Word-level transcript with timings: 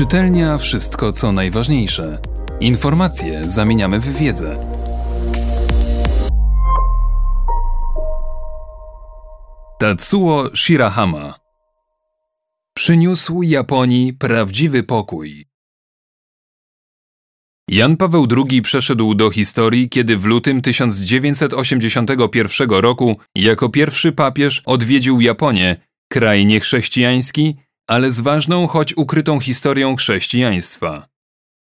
Czytelnia 0.00 0.58
wszystko 0.58 1.12
co 1.12 1.32
najważniejsze. 1.32 2.18
Informacje 2.60 3.48
zamieniamy 3.48 4.00
w 4.00 4.18
wiedzę. 4.18 4.60
Tatsuo 9.78 10.56
Shirahama 10.56 11.34
Przyniósł 12.74 13.42
Japonii 13.42 14.12
prawdziwy 14.12 14.82
pokój. 14.82 15.46
Jan 17.68 17.96
Paweł 17.96 18.26
II 18.36 18.62
przeszedł 18.62 19.14
do 19.14 19.30
historii, 19.30 19.88
kiedy 19.88 20.16
w 20.16 20.24
lutym 20.24 20.62
1981 20.62 22.70
roku 22.70 23.16
jako 23.34 23.68
pierwszy 23.68 24.12
papież 24.12 24.62
odwiedził 24.66 25.20
Japonię, 25.20 25.76
kraj 26.08 26.46
niechrześcijański, 26.46 27.56
ale 27.90 28.12
z 28.12 28.20
ważną, 28.20 28.66
choć 28.66 28.96
ukrytą 28.96 29.40
historią 29.40 29.96
chrześcijaństwa. 29.96 31.08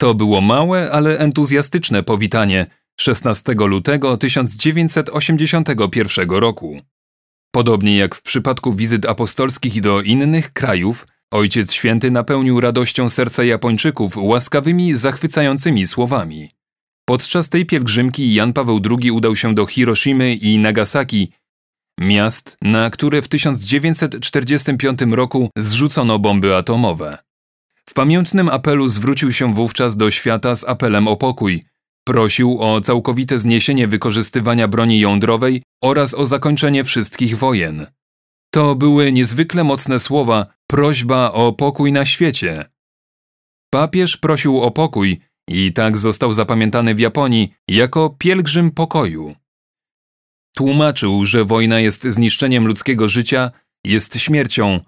To 0.00 0.14
było 0.14 0.40
małe, 0.40 0.90
ale 0.90 1.18
entuzjastyczne 1.18 2.02
powitanie 2.02 2.66
16 3.00 3.54
lutego 3.54 4.16
1981 4.16 6.30
roku. 6.30 6.80
Podobnie 7.54 7.96
jak 7.96 8.14
w 8.14 8.22
przypadku 8.22 8.72
wizyt 8.72 9.06
apostolskich 9.06 9.80
do 9.80 10.02
innych 10.02 10.52
krajów, 10.52 11.06
Ojciec 11.30 11.72
Święty 11.72 12.10
napełnił 12.10 12.60
radością 12.60 13.10
serca 13.10 13.44
Japończyków 13.44 14.16
łaskawymi, 14.16 14.94
zachwycającymi 14.94 15.86
słowami. 15.86 16.50
Podczas 17.04 17.48
tej 17.48 17.66
pielgrzymki 17.66 18.34
Jan 18.34 18.52
Paweł 18.52 18.80
II 18.90 19.10
udał 19.10 19.36
się 19.36 19.54
do 19.54 19.66
Hiroshimy 19.66 20.34
i 20.34 20.58
Nagasaki, 20.58 21.32
miast, 22.00 22.56
na 22.62 22.90
które 22.90 23.22
w 23.22 23.28
1945 23.28 25.00
roku 25.10 25.50
zrzucono 25.56 26.18
bomby 26.18 26.56
atomowe. 26.56 27.18
W 27.88 27.94
pamiętnym 27.94 28.48
apelu 28.48 28.88
zwrócił 28.88 29.32
się 29.32 29.54
wówczas 29.54 29.96
do 29.96 30.10
świata 30.10 30.56
z 30.56 30.64
apelem 30.64 31.08
o 31.08 31.16
pokój. 31.16 31.64
Prosił 32.04 32.62
o 32.62 32.80
całkowite 32.80 33.38
zniesienie 33.38 33.88
wykorzystywania 33.88 34.68
broni 34.68 35.00
jądrowej 35.00 35.62
oraz 35.84 36.14
o 36.14 36.26
zakończenie 36.26 36.84
wszystkich 36.84 37.38
wojen. 37.38 37.86
To 38.54 38.74
były 38.74 39.12
niezwykle 39.12 39.64
mocne 39.64 40.00
słowa, 40.00 40.46
prośba 40.66 41.32
o 41.32 41.52
pokój 41.52 41.92
na 41.92 42.04
świecie. 42.04 42.64
Papież 43.70 44.16
prosił 44.16 44.60
o 44.60 44.70
pokój 44.70 45.20
i 45.48 45.72
tak 45.72 45.98
został 45.98 46.32
zapamiętany 46.32 46.94
w 46.94 47.00
Japonii 47.00 47.52
jako 47.68 48.14
pielgrzym 48.18 48.70
pokoju. 48.70 49.34
Tłumaczył, 50.56 51.24
że 51.24 51.44
wojna 51.44 51.80
jest 51.80 52.04
zniszczeniem 52.04 52.66
ludzkiego 52.66 53.08
życia, 53.08 53.50
jest 53.84 54.20
śmiercią. 54.20 54.80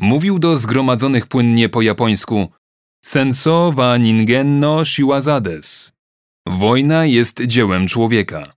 Mówił 0.00 0.38
do 0.38 0.58
zgromadzonych 0.58 1.26
płynnie 1.26 1.68
po 1.68 1.82
japońsku 1.82 2.48
Senso 3.04 3.72
wa 3.72 3.96
ningen 3.96 4.60
no 4.60 4.84
shiwazades. 4.84 5.92
Wojna 6.48 7.06
jest 7.06 7.42
dziełem 7.42 7.86
człowieka. 7.86 8.52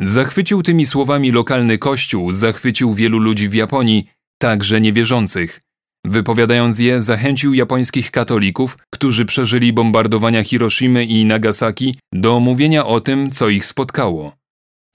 Zachwycił 0.00 0.62
tymi 0.62 0.86
słowami 0.86 1.30
lokalny 1.30 1.78
kościół, 1.78 2.32
zachwycił 2.32 2.94
wielu 2.94 3.18
ludzi 3.18 3.48
w 3.48 3.54
Japonii, 3.54 4.06
także 4.38 4.80
niewierzących. 4.80 5.60
Wypowiadając 6.06 6.78
je, 6.78 7.02
zachęcił 7.02 7.54
japońskich 7.54 8.10
katolików, 8.10 8.78
którzy 8.90 9.24
przeżyli 9.24 9.72
bombardowania 9.72 10.44
Hiroshimy 10.44 11.04
i 11.04 11.24
Nagasaki, 11.24 11.98
do 12.12 12.40
mówienia 12.40 12.86
o 12.86 13.00
tym, 13.00 13.30
co 13.30 13.48
ich 13.48 13.66
spotkało. 13.66 14.32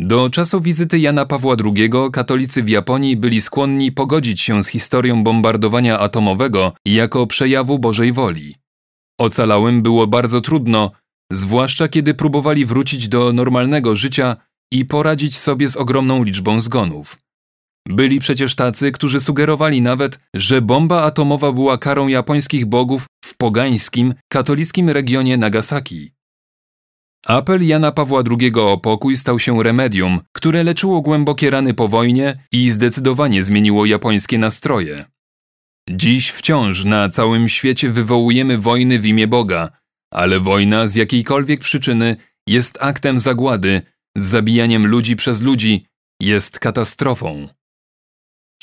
Do 0.04 0.30
czasu 0.30 0.62
wizyty 0.62 1.00
Jana 1.00 1.26
Pawła 1.26 1.56
II 1.66 1.90
katolicy 2.12 2.64
w 2.64 2.70
Japonii 2.70 3.18
byli 3.18 3.42
skłonni 3.42 3.92
pogodzić 3.92 4.42
się 4.42 4.64
z 4.64 4.68
historią 4.68 5.24
bombardowania 5.24 6.00
atomowego 6.00 6.74
jako 6.86 7.28
przejawu 7.28 7.80
Bożej 7.80 8.14
woli. 8.14 8.56
Ocalałym 9.20 9.82
było 9.82 10.08
bardzo 10.08 10.42
trudno, 10.42 10.92
zwłaszcza 11.32 11.88
kiedy 11.88 12.14
próbowali 12.14 12.66
wrócić 12.66 13.08
do 13.08 13.34
normalnego 13.34 13.96
życia 13.96 14.36
i 14.72 14.86
poradzić 14.86 15.38
sobie 15.38 15.70
z 15.70 15.78
ogromną 15.78 16.23
liczbą 16.23 16.60
zgonów. 16.61 17.17
Byli 17.88 18.20
przecież 18.20 18.56
tacy, 18.56 18.92
którzy 18.92 19.20
sugerowali 19.20 19.82
nawet, 19.82 20.20
że 20.36 20.61
bomba 20.61 21.04
atomowa 21.04 21.52
była 21.52 21.78
karą 21.78 22.08
japońskich 22.08 22.66
bogów 22.66 23.06
w 23.26 23.38
pogańskim, 23.38 24.14
katolickim 24.32 24.90
regionie 24.90 25.38
Nagasaki. 25.38 26.11
Apel 27.27 27.67
Jana 27.67 27.92
Pawła 27.92 28.23
II 28.39 28.54
o 28.55 28.77
pokój 28.77 29.15
stał 29.15 29.39
się 29.39 29.64
remedium, 29.64 30.20
które 30.32 30.64
leczyło 30.64 31.02
głębokie 31.02 31.49
rany 31.49 31.73
po 31.73 31.87
wojnie 31.87 32.43
i 32.52 32.71
zdecydowanie 32.71 33.43
zmieniło 33.43 33.86
japońskie 33.86 34.37
nastroje. 34.37 35.05
Dziś 35.89 36.30
wciąż 36.30 36.86
na 36.86 37.10
całym 37.10 37.49
świecie 37.49 37.89
wywołujemy 37.89 38.58
wojny 38.58 38.99
w 38.99 39.05
imię 39.05 39.27
Boga, 39.27 39.71
ale 40.14 40.39
wojna 40.39 40.87
z 40.87 40.95
jakiejkolwiek 40.95 41.60
przyczyny 41.60 42.15
jest 42.48 42.77
aktem 42.81 43.20
zagłady, 43.20 43.81
z 44.17 44.23
zabijaniem 44.23 44.87
ludzi 44.87 45.15
przez 45.15 45.42
ludzi, 45.42 45.86
jest 46.21 46.60
katastrofą. 46.60 47.48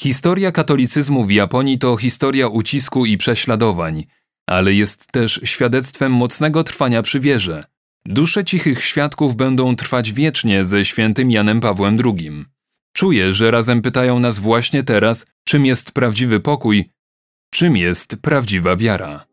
Historia 0.00 0.52
katolicyzmu 0.52 1.24
w 1.24 1.30
Japonii 1.30 1.78
to 1.78 1.97
historia 1.97 2.48
ucisku 2.48 3.06
i 3.06 3.18
prześladowań, 3.18 4.04
ale 4.48 4.74
jest 4.74 5.12
też 5.12 5.41
świadectwem 5.44 6.12
mocnego 6.12 6.64
trwania 6.64 7.02
przy 7.02 7.20
wierze. 7.20 7.64
Dusze 8.10 8.44
cichych 8.44 8.84
świadków 8.84 9.36
będą 9.36 9.76
trwać 9.76 10.12
wiecznie 10.12 10.64
ze 10.64 10.84
świętym 10.84 11.30
Janem 11.30 11.60
Pawłem 11.60 11.98
II. 12.04 12.44
Czuję, 12.92 13.34
że 13.34 13.50
razem 13.50 13.82
pytają 13.82 14.20
nas 14.20 14.38
właśnie 14.38 14.82
teraz, 14.82 15.26
czym 15.44 15.66
jest 15.66 15.92
prawdziwy 15.92 16.41
pokój, 16.41 16.91
czym 17.50 17.76
jest 17.76 18.16
prawdziwa 18.22 18.76
wiara. 18.76 19.24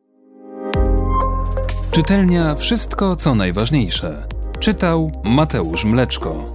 Czytelnia 1.91 2.55
Wszystko 2.55 3.15
co 3.15 3.35
najważniejsze. 3.35 4.27
Czytał 4.59 5.21
Mateusz 5.23 5.85
Mleczko. 5.85 6.54